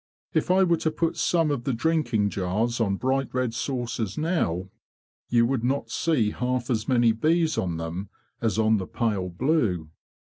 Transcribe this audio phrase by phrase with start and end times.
[0.33, 4.71] If I were to put some of the drinking jars on bright red saucers now,
[5.29, 8.09] you would not see half as many bees on them
[8.41, 9.91] as on the pale blue."